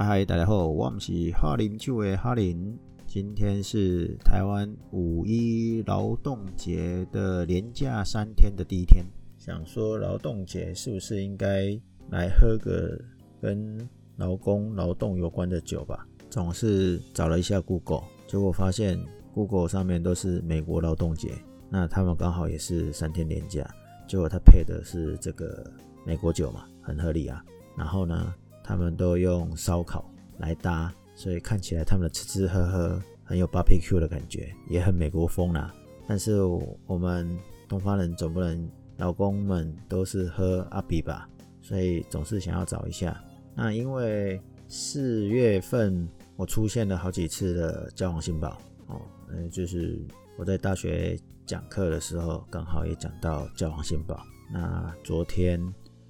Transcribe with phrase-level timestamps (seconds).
[0.00, 2.78] 嗨，大家好，我们是哈林就的哈林。
[3.04, 9.04] 今天是台湾五一劳动节的连假三天的第一天，
[9.38, 11.76] 想说劳动节是不是应该
[12.10, 12.96] 来喝个
[13.42, 13.76] 跟
[14.16, 16.06] 劳工劳动有关的酒吧？
[16.30, 18.96] 总是找了一下 Google，结果发现
[19.34, 21.32] Google 上面都是美国劳动节，
[21.68, 23.68] 那他们刚好也是三天连假，
[24.06, 25.68] 结果他配的是这个
[26.06, 27.44] 美国酒嘛，很合理啊。
[27.76, 28.32] 然后呢，
[28.68, 30.04] 他们都用烧烤
[30.36, 30.92] 来搭。
[31.14, 35.74] 所以看起来他们的吃吃喝喝很有 barbecue 的感觉，也很美国风啦。
[36.06, 36.42] 但是
[36.86, 37.36] 我们
[37.66, 41.28] 东方人总不能老公们都是喝阿比吧，
[41.60, 43.20] 所以总是想要找一下。
[43.54, 48.56] 那因为四月份我出现了好几次的教皇新堡
[48.86, 49.00] 哦，
[49.30, 50.00] 嗯，就是
[50.36, 54.22] 我在大学讲课的时候，刚好也讲到教皇新堡。
[54.52, 55.60] 那昨天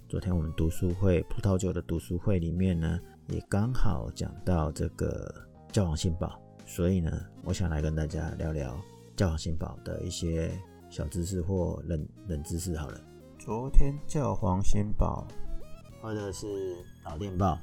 [0.09, 5.31] 昨天我们读书会葡萄酒的读书会里面呢，也刚好讲到这个
[5.71, 7.13] 教皇新堡，所以呢，
[7.45, 8.75] 我想来跟大家聊聊
[9.15, 10.51] 教皇新堡的一些
[10.89, 12.75] 小知识或冷冷知识。
[12.79, 12.99] 好了，
[13.39, 15.27] 昨天教皇新堡
[16.01, 16.47] 喝的是
[17.05, 17.59] 老电报，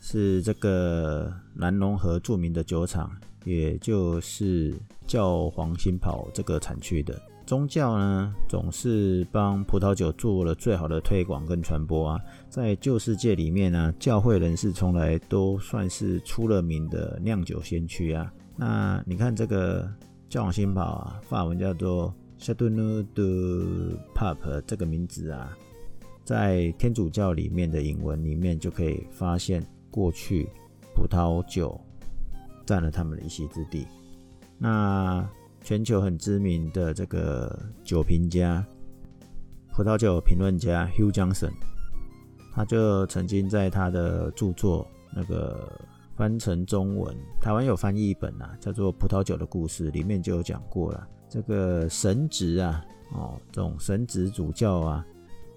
[0.00, 4.74] 是这个南龙河著名的酒厂，也就是
[5.06, 7.20] 教皇新堡这个产区的。
[7.50, 12.20] 宗教呢，总是帮葡萄酒做了最好的推广跟传播啊。
[12.48, 18.32] 在旧世界里面呢，教会人士从来都算是出了名的酿酒先驱啊。
[18.54, 19.92] 那你看这个
[20.28, 25.50] 教皇新堡啊，法文叫做 Châteauneuf du Pape 这个名字啊，
[26.22, 30.48] 在天主教里面的引文里面就可以发现，过去
[30.94, 31.80] 葡萄酒
[32.64, 33.84] 占了他们的一席之地。
[34.56, 35.28] 那
[35.62, 38.64] 全球很知名的这个酒评家、
[39.72, 41.52] 葡萄酒评论家 Hugh Johnson，
[42.52, 45.78] 他就曾经在他的著作那个
[46.16, 51.06] 翻成中文，台湾有翻译本啊，叫做《葡萄酒的故事》，里面就有讲过了。
[51.28, 55.06] 这个神职啊，哦，这种神职主教啊，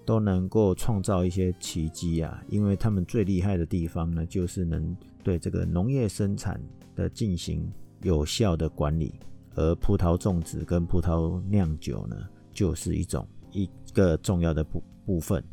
[0.05, 6.61] 都能够创造一些奇迹啊，因为他们最厉害的地方呢，就是能对这个农业生产
[6.95, 7.67] 的进行
[8.01, 9.13] 有效的管理。
[9.55, 12.15] 而葡萄种植跟葡萄酿酒呢，
[12.51, 15.43] 就是一种一个重要的部部分。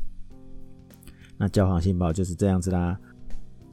[1.37, 2.97] 那教皇新堡就是这样子啦。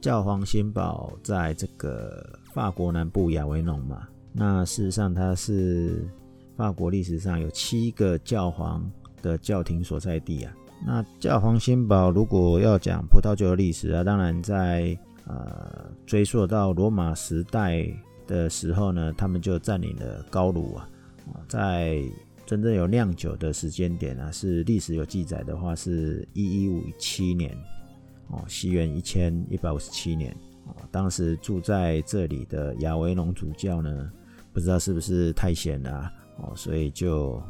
[0.01, 6.07] 教皇新堡在这个法国南部亚维农嘛，那事实上它是
[6.55, 8.89] 法国历史上有七个教皇
[9.21, 10.53] 的教廷所在地啊。
[10.85, 17.91] 那教皇新堡如果要讲葡萄酒的历史啊，当然在呃追溯到罗马时代。
[18.29, 20.87] 的时候呢，他们就占领了高卢啊，
[21.47, 21.99] 在
[22.45, 27.57] 真正有酿酒的时间点呢，是历史有记载的话，是一一五七年。
[28.27, 30.31] 哦，西元一千一百五十七年。
[30.67, 34.11] 哦，当时住在这里的亚维农主教呢，
[34.53, 37.41] 不知道是不是太闲了哦，所以就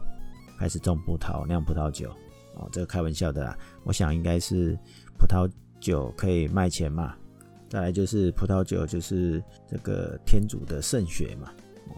[0.58, 2.10] 开始种葡萄酿葡萄酒。
[2.56, 4.78] 哦，这个开玩笑的啦，我想应该是
[5.18, 5.50] 葡萄
[5.82, 7.14] 酒可以卖钱嘛。
[7.70, 11.52] 再来就是葡萄酒，就是这个天主的圣血嘛，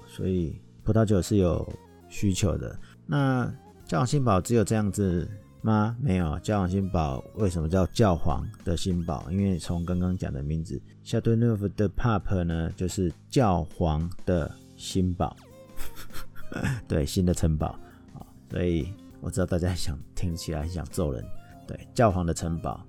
[0.05, 1.65] 所以葡萄酒是有
[2.09, 2.77] 需求的。
[3.05, 3.49] 那
[3.85, 5.25] 教皇新堡只有这样子
[5.61, 5.95] 吗？
[6.01, 9.25] 没有，教皇新堡为什么叫教皇的新堡？
[9.31, 15.33] 因为从刚刚讲的名字 Châteauneuf du Pape 呢，就是教皇的新堡，
[16.85, 17.67] 对，新的城堡
[18.13, 18.19] 啊。
[18.49, 21.25] 所以我知道大家想听起来很想揍人，
[21.65, 22.85] 对，教皇的城堡，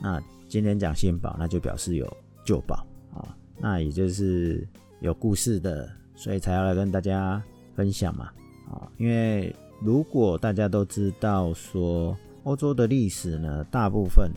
[0.00, 0.22] 那。
[0.48, 4.66] 今天讲新宝，那就表示有旧宝啊，那也就是
[5.00, 7.42] 有故事的，所以才要来跟大家
[7.74, 8.30] 分享嘛
[8.70, 8.88] 啊。
[8.96, 14.30] 因为如果大家都知道说，欧洲的历史呢，大部分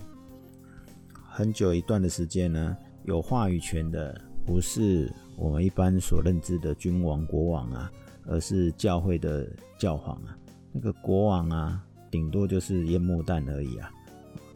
[1.14, 7.92] 很久一段的时间呢，有话语权的不是我们一般所认知的君王、国王啊，
[8.26, 9.48] 而是教会的
[9.78, 10.36] 教皇啊。
[10.72, 13.92] 那个国王啊，顶多就是烟幕弹而已啊。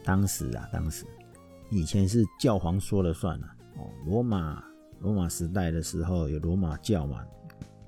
[0.03, 1.05] 当时啊，当时。
[1.73, 3.47] 以前是教皇说了算了
[3.77, 4.63] 哦，罗马
[4.99, 7.25] 罗马时代的时候有罗马教嘛，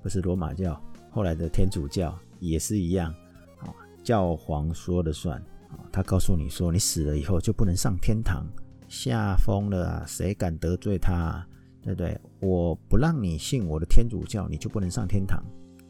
[0.02, 0.80] 不是罗马教，
[1.10, 3.14] 后来的天主教也是一样，
[3.60, 3.72] 啊
[4.02, 5.38] 教皇说了算，
[5.68, 8.44] 啊他告诉你说你死了以后就不能上天堂，
[8.88, 11.48] 下疯了啊，谁敢得罪他啊，
[11.80, 12.20] 对不对？
[12.40, 15.42] 我不让你信我的天主教，你就不能上天堂，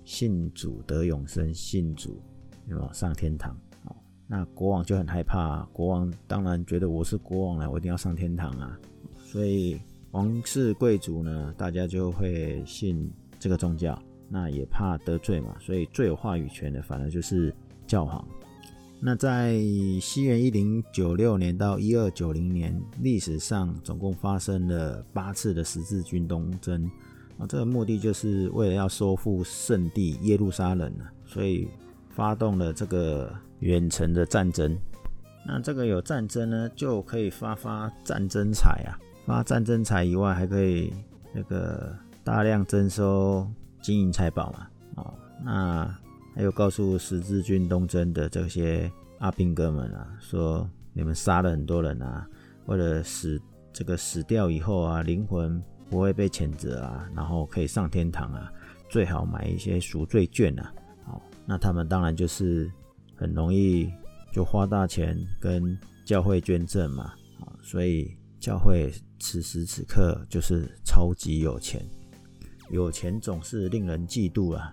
[0.04, 2.22] 信主得永生，信主
[2.66, 3.56] 有没有上天堂？
[4.28, 8.76] 那国王就很害怕啊，国王当然觉得我是国王了，我一定要上天堂啊。
[9.18, 9.80] 所以
[10.10, 13.08] 王室贵族呢，大家就会信
[13.38, 13.96] 这个宗教，
[14.28, 17.54] 那也怕得罪嘛，所以最有话语权的反而就是
[17.86, 18.26] 教皇。
[18.98, 19.60] 那在
[20.00, 26.90] 西元一零九六年到一二九零年，历史上总共发生了八次的十字军东征
[27.38, 30.92] 啊，这个目的就是为了要收复圣地耶路撒冷，
[31.26, 31.68] 所以
[32.08, 34.76] 发动了这个远程的战争。
[35.46, 40.92] 那这个有战争呢，就可以发发战争财啊，发战争财以外，还可以
[41.32, 41.94] 那个
[42.24, 43.46] 大量征收
[43.80, 44.66] 金银财宝嘛，
[44.96, 45.14] 哦，
[45.44, 45.94] 那。
[46.34, 52.28] 还有告诉十字军东征的这些阿兵哥们啊，说你们杀了很多人啊，
[52.66, 53.40] 为了死
[53.72, 58.52] 这个死掉以后啊，灵魂不会被谴责啊，然后可以上天堂啊，
[58.90, 60.74] 最好买一些赎罪券啊。
[61.06, 62.70] 哦，那他们当然就是
[63.16, 63.90] 很容易
[64.32, 67.12] 就花大钱跟教会捐赠嘛。
[67.62, 71.84] 所以教会此时此刻就是超级有钱，
[72.70, 74.72] 有钱总是令人嫉妒啊。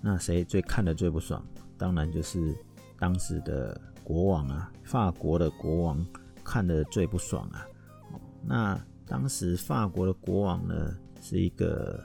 [0.00, 1.44] 那谁最看得最不爽？
[1.76, 2.54] 当然就是
[2.98, 6.06] 当时的国王啊，法国的国王
[6.44, 7.66] 看得最不爽啊。
[8.42, 12.02] 那当时法国的国王呢，是一个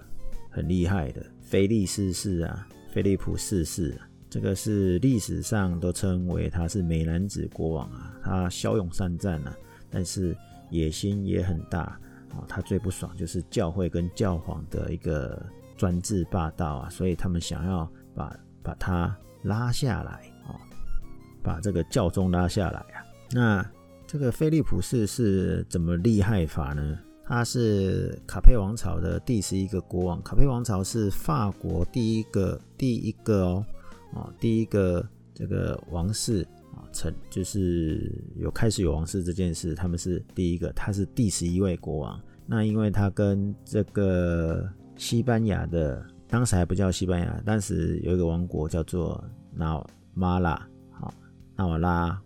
[0.50, 3.98] 很厉害的菲利四世啊，菲利普四世，
[4.30, 9.56] 这个是历史上都称为他是美男子国王啊，他骁勇善战啊，
[9.90, 10.36] 但是
[10.70, 12.44] 野心也很大啊。
[12.48, 15.42] 他最不爽就是教会跟教皇的一个。
[15.78, 18.34] 专制霸道啊，所以他们想要把
[18.64, 19.14] 把他
[19.44, 20.56] 拉下来啊，
[21.44, 23.04] 把这个教宗拉下来啊。
[23.32, 23.70] 那
[24.08, 26.98] 这个菲利普四世怎么厉害法呢？
[27.26, 30.24] 他是卡佩王朝的第十一个国王。
[30.24, 33.66] 卡佩王朝是法国第一个第一个哦
[34.16, 36.42] 啊第一个这个王室
[36.74, 42.20] 啊成就是有开始有王室这件事，他们是第一个，他是第十一位国王。
[42.48, 49.24] 那因为他跟这个西班牙的当时还不叫西班牙，当时有一个王国叫做
[49.54, 49.76] 纳
[50.16, 51.14] 瓦拉，好，
[51.56, 52.22] 纳瓦拉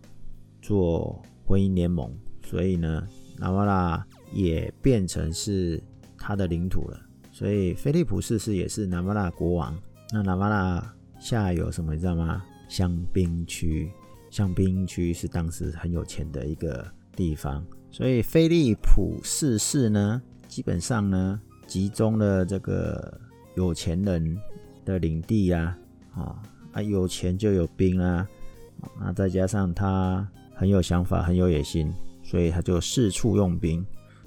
[0.62, 2.12] 做婚姻联盟，
[2.44, 3.06] 所以呢，
[3.38, 5.82] 纳瓦拉也变成是
[6.16, 7.00] 他的领土了。
[7.32, 9.74] 所以菲利普四世也是纳瓦拉国王。
[10.12, 12.42] 那纳瓦拉下有什么你知道吗？
[12.68, 13.88] 香槟区，
[14.30, 16.84] 香槟区是当时很有钱的一个
[17.14, 17.64] 地方。
[17.92, 21.40] 所以菲利普四世呢，基本上呢。
[21.66, 23.20] 集中了这个
[23.54, 24.36] 有钱人
[24.84, 25.78] 的领地呀，
[26.12, 28.28] 啊啊，有钱就有兵啊，
[28.98, 31.94] 那再加上他很有想法，很有野心，
[32.24, 33.86] 所以他就四处用兵，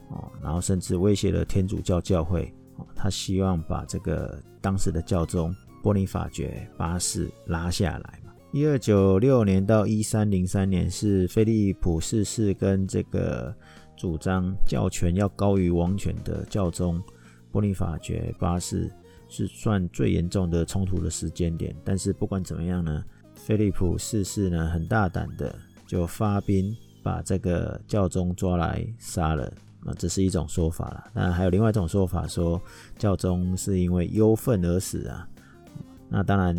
[0.09, 2.45] 啊，然后甚至威胁了天主教教会，
[2.77, 8.31] 啊他希望把这个当时的教宗波尼法爵八世拉下来嘛。
[8.53, 13.53] 一二九六年到一三零三年是菲利普四世跟这个
[13.97, 17.03] 主张教权要高于王权的教宗。
[17.51, 18.89] 波尼法爵八世
[19.27, 23.03] 是算最严重的冲突的时间点，但是不管怎么样呢，
[23.35, 25.53] 菲利普四世呢很大胆的
[25.85, 29.51] 就发兵把这个教宗抓来杀了，
[29.83, 31.11] 那这是一种说法了。
[31.13, 32.59] 那还有另外一种说法，说
[32.97, 35.27] 教宗是因为忧愤而死啊。
[36.15, 36.55] 那当然，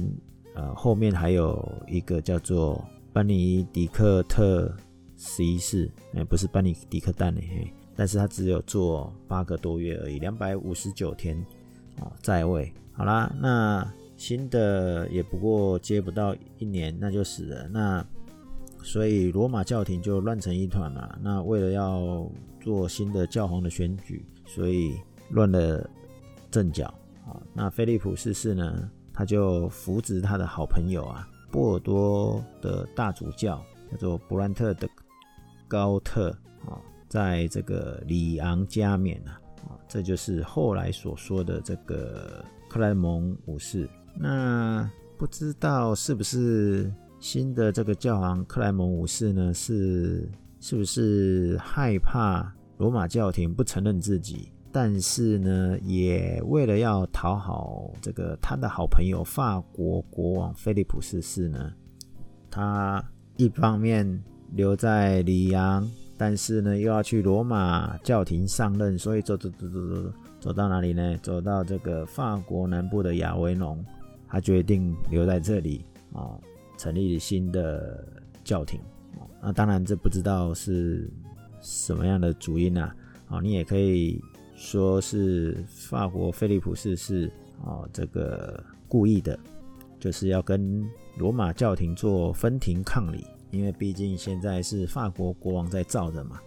[0.56, 4.74] 呃，后面还有一个叫做班尼迪克特
[5.16, 7.72] 十一世，哎，不是班尼迪克蛋嘿。
[7.94, 11.40] 但是他只有做八个多月而已，两百五十九天
[12.00, 12.74] 啊在位。
[12.90, 17.68] 好啦，那新的也不过接不到一年，那就死了。
[17.68, 18.04] 那
[18.82, 21.16] 所以罗马教廷就乱成一团嘛。
[21.22, 22.28] 那为了要
[22.60, 24.96] 做新的教皇的选举，所以
[25.30, 25.88] 乱了
[26.50, 26.92] 阵脚
[27.24, 27.40] 啊。
[27.52, 34.88] 那菲利普四世呢，他就扶植他的好朋友啊，波尔多的大主教叫做布兰特的
[35.68, 36.30] 高特
[36.66, 36.76] 啊。
[37.08, 43.88] 在这个里昂加冕啊，啊，这就是后来所说的这个克莱蒙五世。
[44.16, 49.54] 那不知道是不是新的这个教皇克莱蒙五世呢？
[49.54, 50.28] 是
[50.58, 54.50] 是不是害怕罗马教廷不承认自己？
[54.76, 61.72] 但是呢，也为了要讨好这个他的好朋友法国国王菲利普四世呢，
[62.50, 63.00] 他
[63.36, 65.88] 一方面留在里昂。
[66.16, 71.16] 但是呢，又要去罗马教廷上任，所以走走走走走走到哪里呢？
[71.22, 73.84] 走到这个法国南部的亚维农，
[74.26, 76.34] 他决定留在这里啊，
[76.76, 78.04] 成立新的
[78.42, 78.80] 教廷。
[79.40, 81.08] 那当然，这不知道是
[81.60, 82.92] 什么样的主因啊。
[83.26, 84.20] 啊，你也可以
[84.54, 87.30] 说是法国菲利普四世
[87.64, 89.38] 啊，这个故意的，
[89.98, 93.24] 就是要跟罗马教廷做分庭抗礼。
[93.50, 96.40] 因为毕竟现在是法国国王在罩着嘛。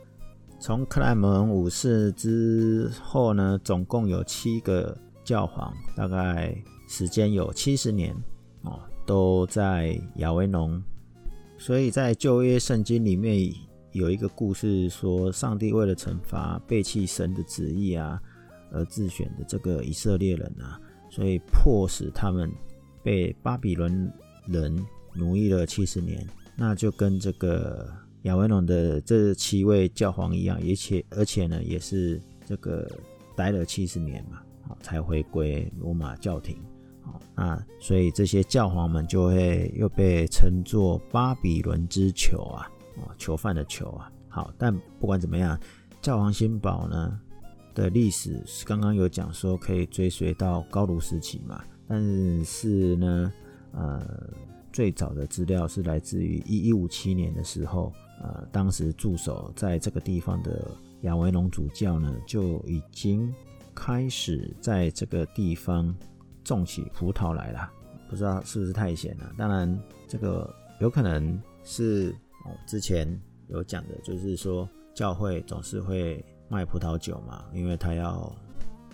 [0.60, 6.54] 从克莱蒙五世之后呢，总共有七个教皇，大概
[6.90, 8.14] 时间有七十年
[8.64, 10.84] 哦，都在亚维农
[11.58, 13.54] 所以在旧约圣经里面
[13.98, 18.22] 有一个故事，说上帝为了惩罚背弃神的旨意啊，
[18.72, 22.52] 而自选的这个以色列人啊，所以迫使他们
[23.02, 24.12] 被巴比伦
[24.46, 24.86] 人
[25.16, 26.24] 奴役了七十年，
[26.56, 32.88] 那就跟这个亚维农的这七位教皇一样，而且而且呢，也是这个
[33.36, 34.40] 待了七十年嘛，
[34.80, 36.56] 才回归罗马教廷。
[37.36, 44.12] 那所以这些教皇们就会又被称作巴比伦之囚啊，哦，囚犯的囚啊。
[44.28, 45.60] 好，但不管怎么样，
[46.02, 47.20] 教皇新堡呢
[47.74, 53.34] 的历史是刚刚有讲说可以追随到高卢时期嘛，但是呢，
[53.72, 54.30] 呃，
[54.72, 60.70] 最早的资料是来自于一一五七年的时候，呃，当时驻守在这个地方的
[61.02, 63.34] 亚维农主教呢就已经
[63.74, 65.96] 开始在这个地方。
[66.44, 67.70] 种起葡萄来了，
[68.10, 69.30] 不知道是不是太闲了。
[69.38, 69.78] 当然，
[70.08, 70.50] 这个
[70.80, 72.16] 有可能是
[72.48, 73.08] 哦，之前
[73.48, 78.34] 有讲的，就是说教会总是会卖葡萄酒嘛，因为他要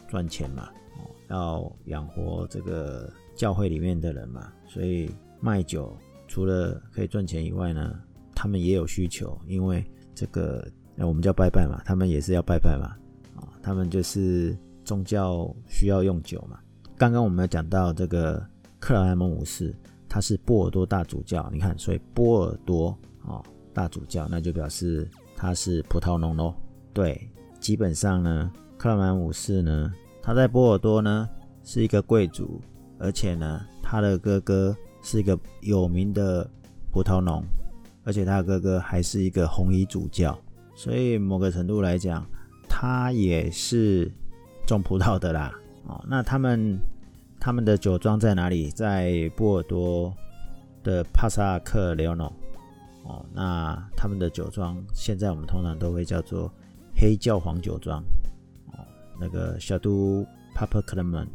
[0.08, 0.70] 赚钱嘛，
[1.00, 5.96] 哦，要养活这个教会里面的人嘛，所以卖酒
[6.28, 8.00] 除了可以赚钱以外呢，
[8.34, 10.68] 他们也有需求，因为这个
[10.98, 12.96] 我们叫拜拜嘛，他们也是要拜拜嘛，
[13.36, 16.60] 啊，他们就是宗教需要用酒嘛。
[16.98, 18.44] 刚刚我们讲到这个
[18.80, 19.76] 克莱蒙五世，
[20.08, 26.54] 他是波尔多大主教，你看，所以波尔多哦大主教，那就表示他是葡萄农喽。
[26.94, 31.28] 对，基本上呢，克莱门五世呢，他在波尔多呢
[31.64, 32.62] 是一个贵族，
[33.00, 36.48] 而且呢，他的哥哥是一个有名的
[36.92, 37.44] 葡萄农，
[38.04, 40.38] 而且他的哥哥还是一个红衣主教，
[40.76, 42.24] 所以某个程度来讲，
[42.70, 44.12] 他也是
[44.68, 45.52] 种葡萄的啦。
[45.88, 46.78] 哦，那他们
[47.40, 48.70] 他们的酒庄在哪里？
[48.70, 50.14] 在波尔多
[50.84, 52.32] 的帕萨克雷诺。
[53.04, 56.52] 哦，那他们的酒庄现在我们通常都会叫做
[56.96, 58.04] 黑教皇酒庄。
[58.72, 58.80] 哦，
[59.20, 61.28] 那个小都帕帕克莱门。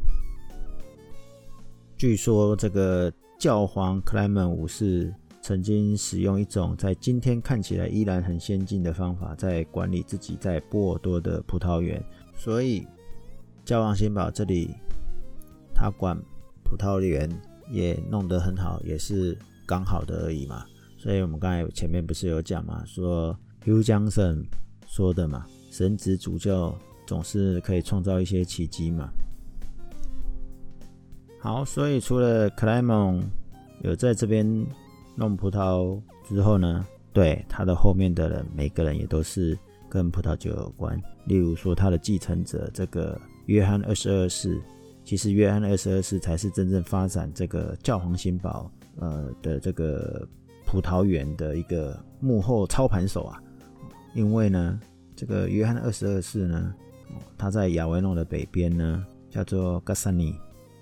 [1.97, 12.03] 据说这个教皇克莱门五世曾经使用一种在今天看起来依然很先进的方法，在管理自己在波尔多的葡萄园，
[12.35, 12.85] 所以。
[13.65, 14.73] 教皇新堡这里，
[15.75, 16.17] 他管
[16.63, 17.29] 葡萄园
[17.69, 20.65] 也弄得很好，也是刚好的而已嘛。
[20.99, 24.43] 所以我们刚才前面不是有讲嘛，说 Hugh Johnson
[24.85, 26.77] 说的嘛，神职主教
[27.07, 29.09] 总是可以创造一些奇迹嘛。
[31.39, 33.23] 好，所以除了克莱门
[33.81, 34.45] 有在这边
[35.15, 41.01] 弄葡萄之后呢，对他的后面的人，每个人也都是跟葡萄酒有关。
[41.25, 43.17] 例如说他的继承者这个。
[43.45, 44.61] 约翰二十二世，
[45.03, 50.27] 其实约翰二十二世才是真正发展这个教皇新堡呃的这个
[50.69, 53.41] 葡萄园的一个幕后操盘手啊。
[54.13, 54.79] 因为呢，
[55.15, 56.73] 这个约翰二十二世呢，
[57.37, 60.35] 他在亚维农的北边呢，叫做嘎萨尼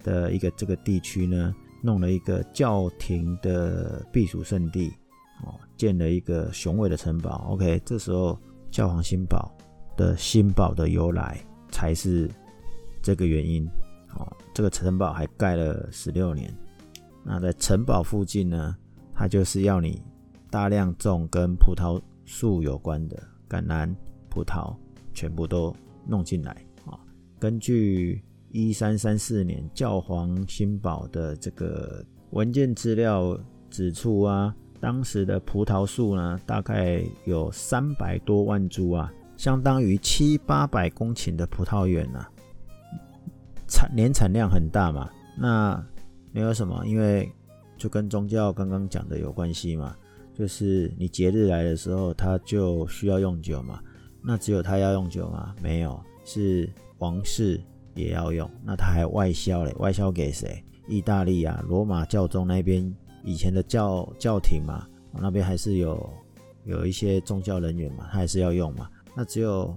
[0.04, 4.92] 的一个这个地区呢，弄了一个教廷的避暑胜地，
[5.46, 7.48] 哦，建了一个雄伟的城堡。
[7.52, 8.38] OK，这时候
[8.70, 9.50] 教皇新堡
[9.96, 11.40] 的新堡的由来
[11.72, 12.30] 才是。
[13.00, 13.66] 这个原因，
[14.18, 16.54] 哦，这个城堡还盖了十六年。
[17.24, 18.76] 那在城堡附近呢，
[19.18, 20.00] 它就是要你
[20.52, 23.18] 大量种跟葡萄树有关的
[23.50, 23.92] 橄榄、
[24.30, 24.76] 葡萄，
[25.12, 26.52] 全部都弄进来
[26.86, 27.00] 啊。
[27.40, 33.36] 根据一三三四年教皇新堡的这个文件资料
[33.72, 42.30] 指出啊，当时的葡萄树呢，大概有三百多万株啊，相当于七八百公顷的葡萄园啊。
[43.68, 45.10] 产年产量很大嘛？
[45.36, 45.84] 那
[46.32, 47.30] 没有什么，因为
[47.78, 49.96] 就跟宗教刚刚讲的有关系嘛。
[50.34, 53.80] 就是你节日来的时候，他就需要用酒嘛。
[54.22, 55.56] 那只有他要用酒吗？
[55.62, 57.62] 没有，是王室
[57.96, 58.50] 也要用。
[58.64, 60.64] 那他还外销嘞，外销给谁？
[60.88, 62.94] 意大利啊，罗马教宗那边
[63.24, 66.10] 以前的教教廷嘛，那边还是有
[66.66, 68.90] 有一些宗教人员嘛，他还是要用嘛。
[69.16, 69.74] 那只有。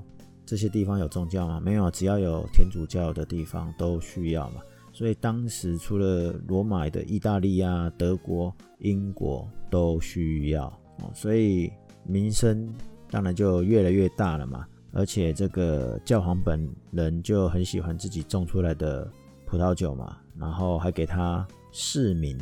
[0.46, 1.60] 这些地方有宗教吗？
[1.64, 4.60] 没有，只要有天主教的地方都需要嘛。
[5.00, 10.66] 所以当时除了罗马的意大利啊、德国、英国都需要
[10.98, 11.72] 哦，所以
[12.04, 12.70] 名声
[13.10, 14.66] 当然就越来越大了嘛。
[14.92, 19.10] 而且这个教皇本人就很喜欢自己种出来的
[19.46, 22.36] 葡萄酒嘛，然后还给他市民，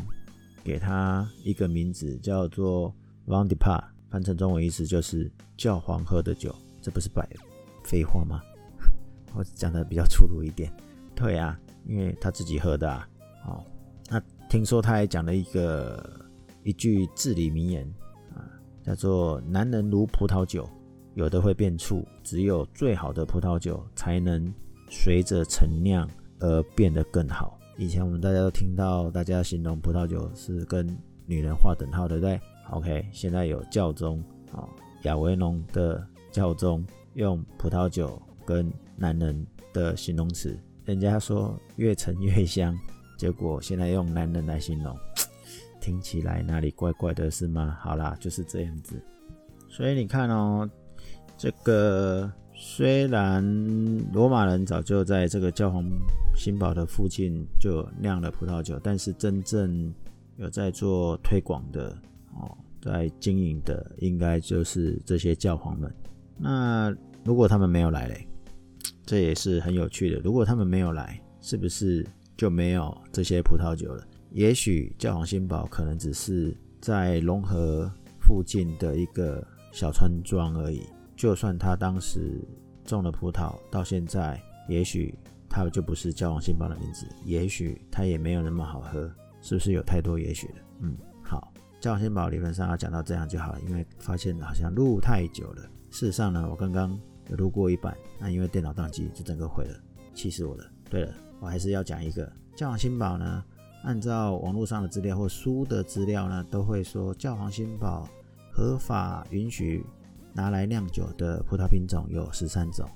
[0.65, 2.93] 给他一个名字叫做
[3.29, 7.25] Vin du Pape，翻成中文意思就是教皇喝的酒，这不是白
[7.85, 8.43] 废话吗？
[9.37, 10.73] 我讲的比较粗鲁一点。
[11.15, 11.57] 对啊，
[11.89, 13.09] 因为他自己喝的啊。
[13.47, 13.65] 哦，
[14.09, 16.21] 那听说他还讲了一个
[16.63, 17.85] 一句至理名言
[18.35, 18.47] 啊
[18.85, 20.69] 叫做“男人如葡萄酒，
[21.15, 24.53] 有的会变醋，只有最好的葡萄酒才能
[24.89, 30.87] 随着陈酿而变得更好。”以前我们大家都听到大家形容葡萄酒是跟
[31.27, 32.41] 女人划等号，对不对
[32.71, 34.69] ？OK，现在有教宗啊，
[35.03, 42.75] 亚维农的教宗用葡萄酒跟男人的形容词，人家说越陈越香，
[43.19, 44.97] 结果现在用男人来形容。
[45.83, 47.77] 听起来哪里怪怪的，是吗？
[47.79, 48.99] 好啦，就是这样子。
[49.69, 50.67] 所以你看哦，
[51.37, 53.45] 这个虽然
[54.15, 55.85] 罗马人早就在这个教皇
[56.35, 59.93] 新堡的附近就酿了葡萄酒，但是真正
[60.39, 61.91] 有在做推广的
[62.35, 65.95] 哦，在经营的应该就是这些教皇们。
[66.39, 66.91] 那
[67.25, 68.28] 如果他们没有来嘞，
[69.09, 70.21] 这也是很有趣的。
[70.21, 74.07] 如果他们没有来，是不是就没有这些葡萄酒了？
[74.33, 80.83] 也许教皇新堡可能只是在龙河附近的一个小村庄而已。
[81.17, 82.47] 就算他当时
[82.85, 84.39] 种了葡萄，到现在，
[84.69, 87.07] 也许他就不是教皇新堡的名字。
[87.25, 89.11] 也许他也没有那么好喝，
[89.41, 90.55] 是不是有太多也许了？
[90.81, 91.51] 嗯，好，
[91.81, 95.63] 教皇新堡理论上要讲到这样就好了，因为发现好像录太久了。
[95.91, 99.81] 事实上呢，我刚刚有录过一版，那因为电脑宕机就整个毁了，
[100.15, 100.65] 气死我了。
[100.91, 103.45] 对了，我还是要讲一个教皇新堡呢。
[103.85, 108.09] 按照网络上的资料或书的资料呢，都会说教皇新堡
[108.53, 109.85] 合法允许
[110.33, 112.89] 拿来酿酒的葡萄品种有十三种。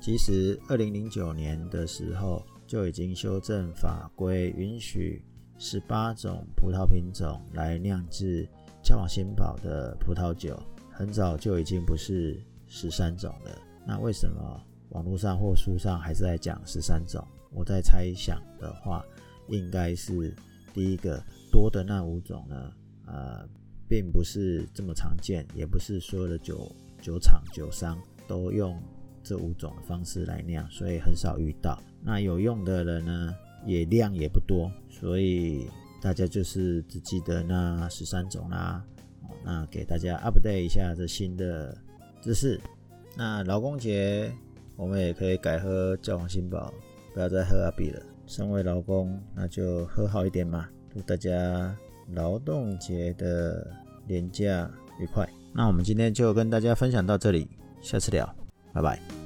[0.00, 5.22] 其实，二零零九年的时候就已经修正法规，允许
[5.58, 8.48] 十八种葡萄品种来酿制
[8.82, 10.58] 教皇新堡的葡萄酒。
[10.90, 13.50] 很早就已经不是十三种的。
[13.86, 17.22] 那为什么网络上或书上还是在讲十三种？
[17.52, 19.04] 我在猜想的话。
[19.48, 20.32] 应该是
[20.72, 22.72] 第一个多的那五种呢，
[23.04, 23.44] 呃，
[23.88, 26.70] 并不是这么常见，也不是所有的酒
[27.02, 28.80] 酒厂酒商都用
[29.24, 31.76] 这五种的方式来酿，所以很少遇到。
[32.00, 33.34] 那有用的人呢，
[33.66, 35.66] 也量也不多，所以
[36.00, 38.84] 大家就是只记得那十三种啦。
[39.44, 41.76] 那给大家 update 一下这新的
[42.20, 42.60] 姿势。
[43.16, 44.32] 那劳工节
[44.76, 46.72] 我们也可以改喝教皇新堡，
[47.12, 48.02] 不要再喝阿比了。
[48.26, 50.68] 身为劳工，那就喝好一点嘛！
[50.94, 51.76] 祝大家
[52.12, 53.66] 劳动节的
[54.06, 55.28] 年假愉快。
[55.52, 57.48] 那我们今天就跟大家分享到这里，
[57.82, 58.32] 下次聊，
[58.72, 59.19] 拜拜。